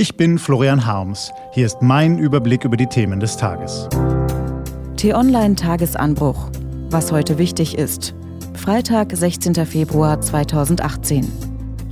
[0.00, 1.32] Ich bin Florian Harms.
[1.50, 3.88] Hier ist mein Überblick über die Themen des Tages.
[4.96, 6.50] T-Online Tagesanbruch.
[6.88, 8.14] Was heute wichtig ist.
[8.54, 9.56] Freitag, 16.
[9.66, 11.26] Februar 2018.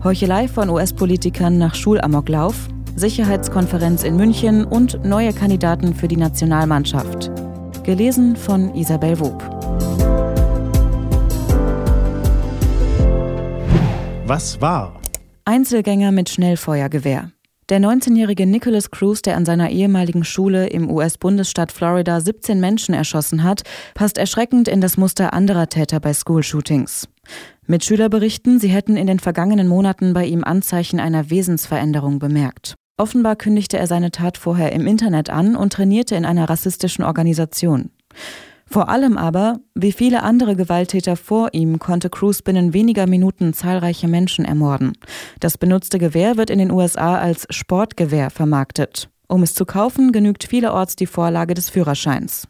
[0.05, 7.33] Heuchelei von US-Politikern nach Schulamoklauf, Sicherheitskonferenz in München und neue Kandidaten für die Nationalmannschaft.
[7.83, 9.43] Gelesen von Isabel Wob.
[14.27, 15.01] Was war?
[15.45, 17.33] Einzelgänger mit Schnellfeuergewehr.
[17.69, 23.43] Der 19-jährige Nicholas Cruz, der an seiner ehemaligen Schule im US-Bundesstaat Florida 17 Menschen erschossen
[23.43, 23.63] hat,
[23.95, 27.09] passt erschreckend in das Muster anderer Täter bei School-Shootings.
[27.67, 32.77] Mitschüler berichten, sie hätten in den vergangenen Monaten bei ihm Anzeichen einer Wesensveränderung bemerkt.
[32.99, 37.91] Offenbar kündigte er seine Tat vorher im Internet an und trainierte in einer rassistischen Organisation.
[38.69, 44.09] Vor allem aber, wie viele andere Gewalttäter vor ihm, konnte Cruz binnen weniger Minuten zahlreiche
[44.09, 44.93] Menschen ermorden.
[45.41, 49.09] Das benutzte Gewehr wird in den USA als Sportgewehr vermarktet.
[49.29, 52.47] Um es zu kaufen, genügt vielerorts die Vorlage des Führerscheins.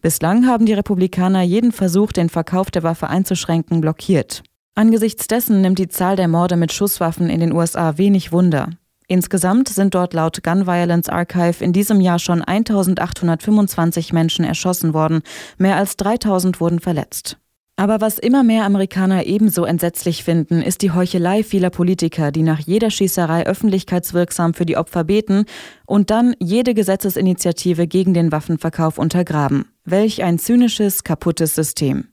[0.00, 4.42] Bislang haben die Republikaner jeden Versuch, den Verkauf der Waffe einzuschränken, blockiert.
[4.74, 8.70] Angesichts dessen nimmt die Zahl der Morde mit Schusswaffen in den USA wenig Wunder.
[9.08, 15.22] Insgesamt sind dort laut Gun Violence Archive in diesem Jahr schon 1825 Menschen erschossen worden,
[15.58, 17.38] mehr als 3000 wurden verletzt.
[17.76, 22.60] Aber was immer mehr Amerikaner ebenso entsetzlich finden, ist die Heuchelei vieler Politiker, die nach
[22.60, 25.46] jeder Schießerei öffentlichkeitswirksam für die Opfer beten
[25.86, 29.64] und dann jede Gesetzesinitiative gegen den Waffenverkauf untergraben.
[29.84, 32.08] Welch ein zynisches, kaputtes System.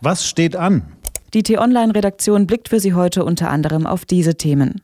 [0.00, 0.82] Was steht an?
[1.34, 4.82] Die T-Online-Redaktion blickt für Sie heute unter anderem auf diese Themen.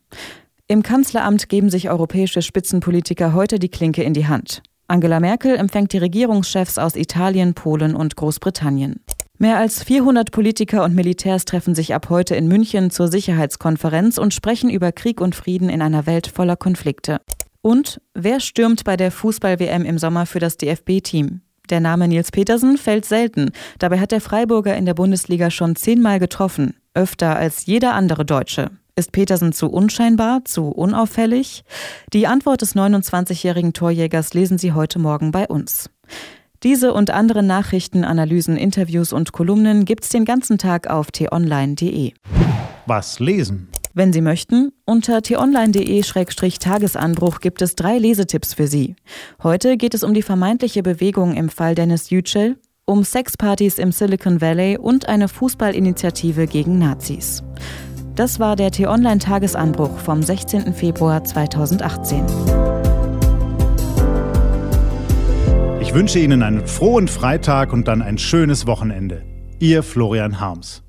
[0.69, 4.64] Im Kanzleramt geben sich europäische Spitzenpolitiker heute die Klinke in die Hand.
[4.89, 8.98] Angela Merkel empfängt die Regierungschefs aus Italien, Polen und Großbritannien.
[9.39, 14.34] Mehr als 400 Politiker und Militärs treffen sich ab heute in München zur Sicherheitskonferenz und
[14.34, 17.20] sprechen über Krieg und Frieden in einer Welt voller Konflikte.
[17.62, 21.42] Und wer stürmt bei der Fußball-WM im Sommer für das DFB-Team?
[21.70, 23.50] Der Name Nils Petersen fällt selten.
[23.78, 26.75] Dabei hat der Freiburger in der Bundesliga schon zehnmal getroffen.
[26.94, 28.71] Öfter als jeder andere Deutsche.
[28.94, 31.65] Ist Petersen zu unscheinbar, zu unauffällig?
[32.15, 35.91] Die Antwort des 29-jährigen Torjägers lesen Sie heute Morgen bei uns.
[36.62, 42.12] Diese und andere Nachrichten, Analysen, Interviews und Kolumnen gibt's den ganzen Tag auf t-online.de.
[42.87, 43.69] Was lesen?
[43.99, 48.95] Wenn Sie möchten, unter t-online.de-tagesanbruch gibt es drei Lesetipps für Sie.
[49.43, 54.43] Heute geht es um die vermeintliche Bewegung im Fall Dennis Yücel, um Sexpartys im Silicon
[54.43, 57.43] Valley und eine Fußballinitiative gegen Nazis.
[58.15, 60.75] Das war der T-Online-Tagesanbruch vom 16.
[60.75, 62.27] Februar 2018.
[65.81, 69.23] Ich wünsche Ihnen einen frohen Freitag und dann ein schönes Wochenende.
[69.59, 70.83] Ihr Florian Harms.